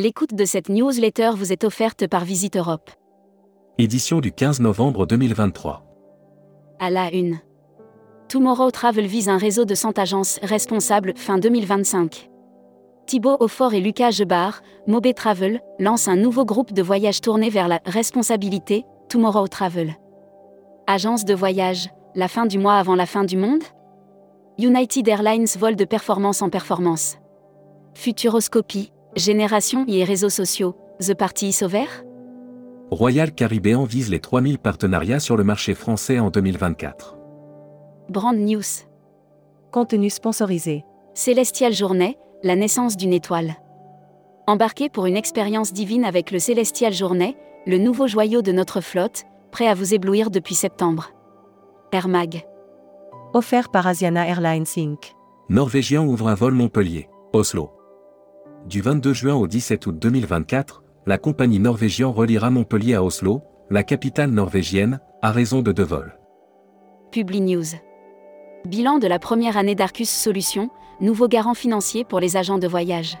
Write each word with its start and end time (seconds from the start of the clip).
L'écoute 0.00 0.32
de 0.32 0.44
cette 0.44 0.68
newsletter 0.68 1.32
vous 1.34 1.52
est 1.52 1.64
offerte 1.64 2.06
par 2.06 2.24
Visite 2.24 2.56
Europe. 2.56 2.88
Édition 3.78 4.20
du 4.20 4.30
15 4.30 4.60
novembre 4.60 5.06
2023. 5.06 5.82
À 6.78 6.88
la 6.88 7.12
une. 7.12 7.40
Tomorrow 8.28 8.70
Travel 8.70 9.06
vise 9.06 9.28
un 9.28 9.38
réseau 9.38 9.64
de 9.64 9.74
100 9.74 9.98
agences 9.98 10.38
responsables 10.44 11.14
fin 11.16 11.38
2025. 11.38 12.30
Thibaut 13.06 13.38
Aufort 13.40 13.74
et 13.74 13.80
Lucas 13.80 14.12
Gebard, 14.12 14.62
Mobé 14.86 15.14
Travel, 15.14 15.60
lancent 15.80 16.06
un 16.06 16.14
nouveau 16.14 16.44
groupe 16.44 16.72
de 16.72 16.82
voyage 16.82 17.20
tourné 17.20 17.50
vers 17.50 17.66
la 17.66 17.80
responsabilité, 17.84 18.84
Tomorrow 19.08 19.48
Travel. 19.48 19.96
Agence 20.86 21.24
de 21.24 21.34
voyage, 21.34 21.90
la 22.14 22.28
fin 22.28 22.46
du 22.46 22.60
mois 22.60 22.76
avant 22.76 22.94
la 22.94 23.06
fin 23.06 23.24
du 23.24 23.36
monde? 23.36 23.64
United 24.60 25.08
Airlines 25.08 25.48
vol 25.58 25.74
de 25.74 25.84
performance 25.84 26.40
en 26.40 26.50
performance. 26.50 27.16
Futuroscopie, 27.94 28.92
Génération 29.18 29.84
et 29.88 30.04
réseaux 30.04 30.28
sociaux, 30.28 30.76
The 31.00 31.12
Party 31.12 31.48
is 31.48 31.64
over? 31.64 31.86
Royal 32.92 33.32
Caribbean 33.32 33.84
vise 33.84 34.10
les 34.10 34.20
3000 34.20 34.58
partenariats 34.58 35.18
sur 35.18 35.36
le 35.36 35.42
marché 35.42 35.74
français 35.74 36.20
en 36.20 36.30
2024. 36.30 37.16
Brand 38.10 38.36
News. 38.36 38.62
Contenu 39.72 40.08
sponsorisé. 40.08 40.84
Célestial 41.14 41.72
Journée, 41.72 42.16
la 42.44 42.54
naissance 42.54 42.96
d'une 42.96 43.12
étoile. 43.12 43.56
Embarquez 44.46 44.88
pour 44.88 45.06
une 45.06 45.16
expérience 45.16 45.72
divine 45.72 46.04
avec 46.04 46.30
le 46.30 46.38
Célestial 46.38 46.92
Journée, 46.92 47.36
le 47.66 47.78
nouveau 47.78 48.06
joyau 48.06 48.40
de 48.40 48.52
notre 48.52 48.80
flotte, 48.80 49.24
prêt 49.50 49.66
à 49.66 49.74
vous 49.74 49.94
éblouir 49.94 50.30
depuis 50.30 50.54
septembre. 50.54 51.10
Air 51.90 52.06
Mag. 52.06 52.46
Offert 53.34 53.70
par 53.70 53.84
Asiana 53.88 54.28
Airlines 54.28 54.64
Inc. 54.76 55.12
Norvégien 55.48 56.04
ouvre 56.04 56.28
un 56.28 56.34
vol 56.34 56.54
Montpellier, 56.54 57.08
Oslo. 57.32 57.77
Du 58.68 58.82
22 58.82 59.14
juin 59.14 59.34
au 59.34 59.46
17 59.46 59.86
août 59.86 59.98
2024, 59.98 60.82
la 61.06 61.16
compagnie 61.16 61.58
norvégienne 61.58 62.10
reliera 62.10 62.50
Montpellier 62.50 62.96
à 62.96 63.02
Oslo, 63.02 63.40
la 63.70 63.82
capitale 63.82 64.28
norvégienne, 64.28 65.00
à 65.22 65.32
raison 65.32 65.62
de 65.62 65.72
deux 65.72 65.84
vols. 65.84 66.18
Publi 67.10 67.40
News. 67.40 67.64
Bilan 68.66 68.98
de 68.98 69.06
la 69.06 69.18
première 69.18 69.56
année 69.56 69.74
d'Arcus 69.74 70.10
Solutions, 70.10 70.68
nouveau 71.00 71.28
garant 71.28 71.54
financier 71.54 72.04
pour 72.04 72.20
les 72.20 72.36
agents 72.36 72.58
de 72.58 72.68
voyage. 72.68 73.16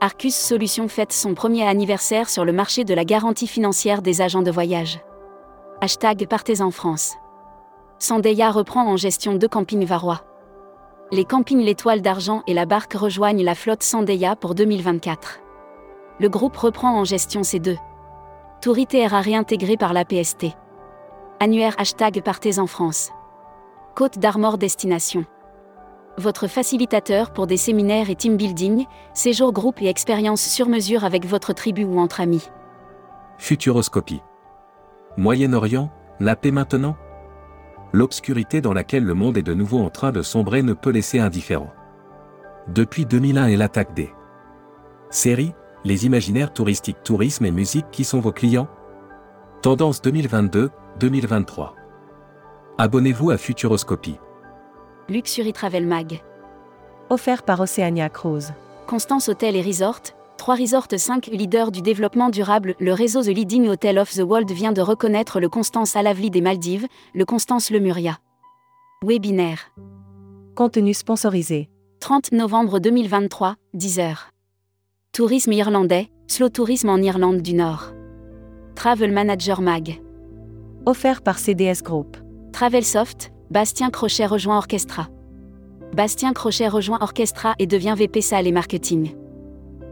Arcus 0.00 0.34
Solutions 0.34 0.88
fête 0.88 1.12
son 1.12 1.34
premier 1.34 1.62
anniversaire 1.62 2.28
sur 2.28 2.44
le 2.44 2.52
marché 2.52 2.82
de 2.82 2.92
la 2.92 3.04
garantie 3.04 3.46
financière 3.46 4.02
des 4.02 4.20
agents 4.20 4.42
de 4.42 4.50
voyage. 4.50 4.98
Hashtag 5.80 6.26
Partez 6.26 6.60
en 6.60 6.72
France. 6.72 7.14
Sandeya 8.00 8.50
reprend 8.50 8.84
en 8.90 8.96
gestion 8.96 9.36
deux 9.36 9.46
campings 9.46 9.86
varois. 9.86 10.24
Les 11.12 11.24
campings 11.24 11.62
L'Étoile 11.62 12.02
d'Argent 12.02 12.42
et 12.48 12.54
la 12.54 12.66
Barque 12.66 12.94
rejoignent 12.94 13.44
la 13.44 13.54
flotte 13.54 13.84
Sandeya 13.84 14.34
pour 14.34 14.56
2024. 14.56 15.38
Le 16.18 16.28
groupe 16.28 16.56
reprend 16.56 16.98
en 16.98 17.04
gestion 17.04 17.44
ces 17.44 17.60
deux. 17.60 17.76
Tourité 18.60 19.04
a 19.04 19.20
réintégré 19.20 19.76
par 19.76 19.92
la 19.92 20.04
PST. 20.04 20.46
Annuaire 21.38 21.76
hashtag 21.78 22.22
Partez 22.24 22.58
en 22.58 22.66
France. 22.66 23.12
Côte 23.94 24.18
d'Armor 24.18 24.58
Destination. 24.58 25.24
Votre 26.18 26.48
facilitateur 26.48 27.32
pour 27.32 27.46
des 27.46 27.56
séminaires 27.56 28.10
et 28.10 28.16
team 28.16 28.36
building, 28.36 28.86
séjours 29.14 29.52
groupe 29.52 29.80
et 29.82 29.86
expériences 29.86 30.42
sur 30.42 30.68
mesure 30.68 31.04
avec 31.04 31.24
votre 31.24 31.52
tribu 31.52 31.84
ou 31.84 32.00
entre 32.00 32.20
amis. 32.20 32.48
Futuroscopie. 33.38 34.22
Moyen-Orient, 35.16 35.88
la 36.18 36.34
paix 36.34 36.50
maintenant 36.50 36.96
l'obscurité 37.92 38.60
dans 38.60 38.72
laquelle 38.72 39.04
le 39.04 39.14
monde 39.14 39.38
est 39.38 39.42
de 39.42 39.54
nouveau 39.54 39.78
en 39.78 39.90
train 39.90 40.12
de 40.12 40.22
sombrer 40.22 40.62
ne 40.62 40.72
peut 40.72 40.90
laisser 40.90 41.18
indifférent. 41.18 41.72
Depuis 42.68 43.06
2001 43.06 43.46
et 43.46 43.56
l'attaque 43.56 43.94
des 43.94 44.12
séries, 45.10 45.54
les 45.84 46.04
imaginaires 46.04 46.52
touristiques 46.52 47.02
tourisme 47.04 47.44
et 47.44 47.52
musique 47.52 47.86
qui 47.92 48.04
sont 48.04 48.20
vos 48.20 48.32
clients? 48.32 48.68
Tendance 49.62 50.02
2022-2023. 50.02 51.72
Abonnez-vous 52.78 53.30
à 53.30 53.38
Futuroscopie. 53.38 54.18
Luxury 55.08 55.52
Travel 55.52 55.86
Mag. 55.86 56.22
Offert 57.08 57.44
par 57.44 57.60
Oceania 57.60 58.08
Cruise. 58.08 58.52
Constance 58.86 59.28
Hôtel 59.28 59.56
et 59.56 59.62
Resort, 59.62 60.00
3 60.36 60.54
Resorts 60.54 60.88
5 60.96 61.26
leaders 61.26 61.72
du 61.72 61.82
développement 61.82 62.30
durable, 62.30 62.74
le 62.78 62.92
réseau 62.92 63.22
The 63.22 63.28
Leading 63.28 63.68
Hotel 63.68 63.98
of 63.98 64.12
the 64.12 64.20
World 64.20 64.50
vient 64.50 64.72
de 64.72 64.80
reconnaître 64.80 65.40
le 65.40 65.48
Constance 65.48 65.96
Alavli 65.96 66.30
des 66.30 66.40
Maldives, 66.40 66.86
le 67.14 67.24
Constance 67.24 67.70
Lemuria. 67.70 68.18
Webinaire. 69.02 69.72
Contenu 70.54 70.94
sponsorisé. 70.94 71.68
30 72.00 72.32
novembre 72.32 72.78
2023, 72.78 73.56
10h. 73.74 74.16
Tourisme 75.12 75.52
irlandais, 75.52 76.10
slow 76.28 76.50
tourisme 76.50 76.90
en 76.90 76.98
Irlande 76.98 77.40
du 77.40 77.54
Nord. 77.54 77.92
Travel 78.74 79.12
Manager 79.12 79.62
Mag. 79.62 80.00
Offert 80.84 81.22
par 81.22 81.38
CDS 81.38 81.82
Group. 81.82 82.16
Travelsoft, 82.52 83.32
Bastien 83.50 83.90
Crochet 83.90 84.26
rejoint 84.26 84.58
Orchestra. 84.58 85.08
Bastien 85.94 86.32
Crochet 86.32 86.68
rejoint 86.68 86.98
Orchestra 87.00 87.54
et 87.58 87.66
devient 87.66 87.94
VP 87.96 88.20
Salle 88.20 88.46
et 88.46 88.52
Marketing. 88.52 89.14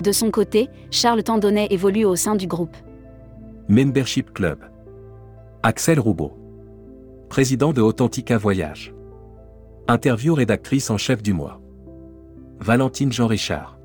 De 0.00 0.12
son 0.12 0.30
côté, 0.30 0.68
Charles 0.90 1.22
Tandonnet 1.22 1.68
évolue 1.70 2.04
au 2.04 2.16
sein 2.16 2.34
du 2.34 2.46
groupe. 2.46 2.76
Membership 3.68 4.32
Club. 4.32 4.58
Axel 5.62 6.00
Roubaud. 6.00 6.32
Président 7.28 7.72
de 7.72 7.80
Authentica 7.80 8.36
Voyage. 8.36 8.94
Interview 9.88 10.34
rédactrice 10.34 10.90
en 10.90 10.98
chef 10.98 11.22
du 11.22 11.32
mois. 11.32 11.60
Valentine 12.60 13.12
Jean-Richard. 13.12 13.78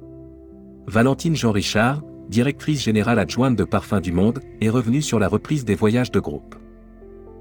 Valentine 0.88 1.36
Jean-Richard, 1.36 2.02
directrice 2.30 2.84
générale 2.84 3.20
adjointe 3.20 3.56
de 3.56 3.64
Parfums 3.64 4.02
du 4.02 4.12
Monde, 4.12 4.40
est 4.62 4.70
revenue 4.70 5.02
sur 5.02 5.20
la 5.20 5.28
reprise 5.28 5.66
des 5.66 5.76
voyages 5.76 6.12
de 6.12 6.20
groupe. 6.20 6.56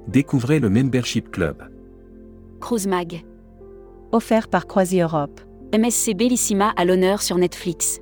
Découvrez 0.09 0.61
le 0.61 0.71
Membership 0.71 1.31
Club. 1.31 1.63
Cruise 2.61 2.87
Mag. 2.87 3.25
Offert 4.13 4.49
par 4.49 4.67
Croisi 4.67 5.01
Europe. 5.01 5.41
MSC 5.75 6.15
Bellissima 6.15 6.73
à 6.77 6.85
l'honneur 6.85 7.23
sur 7.23 7.39
Netflix. 7.39 8.01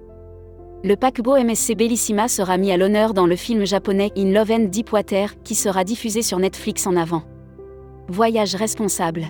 Le 0.85 0.97
paquebot 0.97 1.43
MSC 1.43 1.75
Bellissima 1.75 2.29
sera 2.29 2.59
mis 2.59 2.71
à 2.71 2.77
l'honneur 2.77 3.15
dans 3.15 3.27
le 3.27 3.37
film 3.37 3.65
japonais 3.65 4.13
In 4.19 4.33
Love 4.33 4.51
and 4.51 4.65
Deepwater 4.65 5.31
qui 5.43 5.55
sera 5.55 5.83
diffusé 5.83 6.21
sur 6.21 6.39
Netflix 6.39 6.87
en 6.87 6.95
avant. 6.95 7.23
Voyage 8.09 8.55
responsable. 8.55 9.29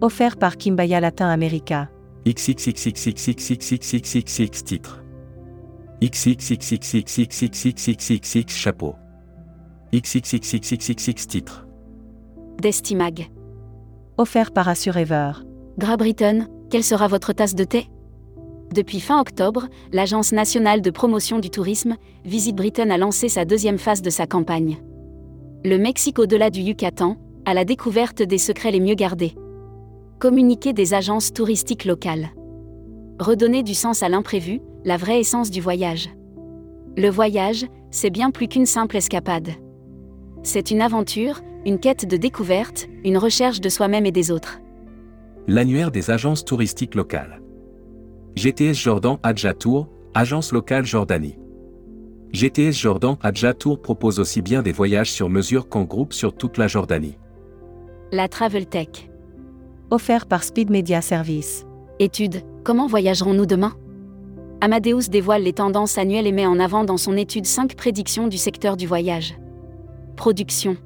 Offert 0.00 0.36
par 0.36 0.56
Kimbaya 0.56 1.00
Latin 1.00 1.30
America. 1.30 1.88
XXXXXXXXXXX 2.28 4.62
titre. 4.62 5.02
XXXXXXXXXX 6.00 8.56
chapeau. 8.56 8.94
XXXXXXX 9.92 11.26
titre. 11.26 11.66
Destimag. 12.60 13.32
Offert 14.16 14.52
par 14.52 14.68
Assurever. 14.68 15.32
Gras 15.76 15.96
Britain, 15.96 16.46
quelle 16.70 16.84
sera 16.84 17.08
votre 17.08 17.32
tasse 17.32 17.56
de 17.56 17.64
thé 17.64 17.88
depuis 18.72 19.00
fin 19.00 19.20
octobre, 19.20 19.68
l'Agence 19.92 20.32
nationale 20.32 20.80
de 20.80 20.90
promotion 20.90 21.38
du 21.38 21.50
tourisme, 21.50 21.96
Visit 22.24 22.56
Britain 22.56 22.88
a 22.90 22.96
lancé 22.96 23.28
sa 23.28 23.44
deuxième 23.44 23.78
phase 23.78 24.00
de 24.00 24.10
sa 24.10 24.26
campagne. 24.26 24.78
Le 25.64 25.76
Mexique 25.76 26.18
au-delà 26.18 26.48
du 26.48 26.60
Yucatan, 26.60 27.16
à 27.44 27.54
la 27.54 27.64
découverte 27.64 28.22
des 28.22 28.38
secrets 28.38 28.70
les 28.70 28.80
mieux 28.80 28.94
gardés. 28.94 29.34
Communiquer 30.18 30.72
des 30.72 30.94
agences 30.94 31.32
touristiques 31.32 31.84
locales. 31.84 32.30
Redonner 33.18 33.62
du 33.62 33.74
sens 33.74 34.02
à 34.02 34.08
l'imprévu, 34.08 34.60
la 34.84 34.96
vraie 34.96 35.20
essence 35.20 35.50
du 35.50 35.60
voyage. 35.60 36.08
Le 36.96 37.08
voyage, 37.08 37.66
c'est 37.90 38.10
bien 38.10 38.30
plus 38.30 38.48
qu'une 38.48 38.66
simple 38.66 38.96
escapade. 38.96 39.50
C'est 40.42 40.70
une 40.70 40.80
aventure, 40.80 41.40
une 41.66 41.78
quête 41.78 42.06
de 42.06 42.16
découverte, 42.16 42.88
une 43.04 43.18
recherche 43.18 43.60
de 43.60 43.68
soi-même 43.68 44.06
et 44.06 44.12
des 44.12 44.30
autres. 44.30 44.60
L'annuaire 45.46 45.90
des 45.90 46.10
agences 46.10 46.44
touristiques 46.44 46.94
locales. 46.94 47.41
GTS 48.34 48.74
Jordan 48.74 49.18
Adja 49.22 49.52
Tour, 49.52 49.88
agence 50.14 50.52
locale 50.52 50.86
Jordanie. 50.86 51.36
GTS 52.32 52.72
Jordan 52.72 53.16
Adja 53.22 53.52
Tour 53.52 53.80
propose 53.80 54.18
aussi 54.18 54.40
bien 54.40 54.62
des 54.62 54.72
voyages 54.72 55.12
sur 55.12 55.28
mesure 55.28 55.68
qu'en 55.68 55.84
groupe 55.84 56.14
sur 56.14 56.34
toute 56.34 56.56
la 56.56 56.66
Jordanie. 56.66 57.18
La 58.10 58.28
Travel 58.28 58.66
Tech. 58.66 59.10
Offert 59.90 60.24
par 60.24 60.44
Speed 60.44 60.70
Media 60.70 61.02
Service. 61.02 61.66
Étude 61.98 62.42
Comment 62.64 62.86
voyagerons-nous 62.86 63.44
demain? 63.44 63.74
Amadeus 64.62 65.10
dévoile 65.10 65.42
les 65.42 65.52
tendances 65.52 65.98
annuelles 65.98 66.26
et 66.26 66.32
met 66.32 66.46
en 66.46 66.58
avant 66.58 66.84
dans 66.84 66.96
son 66.96 67.18
étude 67.18 67.44
5 67.44 67.76
prédictions 67.76 68.28
du 68.28 68.38
secteur 68.38 68.78
du 68.78 68.86
voyage. 68.86 69.36
Production. 70.16 70.78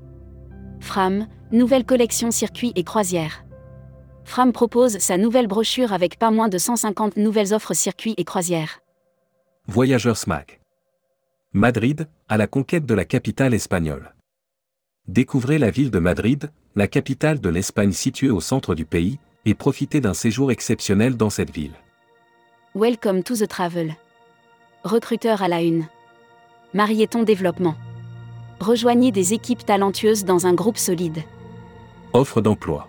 Fram, 0.80 1.26
nouvelle 1.52 1.84
collection 1.84 2.32
circuits 2.32 2.72
et 2.74 2.82
croisières. 2.82 3.45
Fram 4.26 4.52
propose 4.52 4.98
sa 4.98 5.16
nouvelle 5.16 5.46
brochure 5.46 5.92
avec 5.92 6.18
pas 6.18 6.32
moins 6.32 6.48
de 6.48 6.58
150 6.58 7.16
nouvelles 7.16 7.54
offres 7.54 7.74
circuits 7.74 8.14
et 8.18 8.24
croisières. 8.24 8.80
Voyageurs 9.68 10.16
SMAC. 10.16 10.60
Madrid, 11.52 12.08
à 12.28 12.36
la 12.36 12.48
conquête 12.48 12.84
de 12.84 12.94
la 12.94 13.04
capitale 13.04 13.54
espagnole. 13.54 14.14
Découvrez 15.06 15.58
la 15.58 15.70
ville 15.70 15.92
de 15.92 16.00
Madrid, 16.00 16.50
la 16.74 16.88
capitale 16.88 17.40
de 17.40 17.48
l'Espagne 17.48 17.92
située 17.92 18.28
au 18.28 18.40
centre 18.40 18.74
du 18.74 18.84
pays, 18.84 19.20
et 19.44 19.54
profitez 19.54 20.00
d'un 20.00 20.12
séjour 20.12 20.50
exceptionnel 20.50 21.16
dans 21.16 21.30
cette 21.30 21.50
ville. 21.50 21.74
Welcome 22.74 23.22
to 23.22 23.36
the 23.36 23.46
travel. 23.46 23.94
Recruteur 24.82 25.40
à 25.40 25.48
la 25.48 25.62
une. 25.62 25.86
Marieton 26.74 27.22
Développement. 27.22 27.76
Rejoignez 28.58 29.12
des 29.12 29.34
équipes 29.34 29.64
talentueuses 29.64 30.24
dans 30.24 30.48
un 30.48 30.52
groupe 30.52 30.78
solide. 30.78 31.22
Offre 32.12 32.40
d'emploi. 32.40 32.88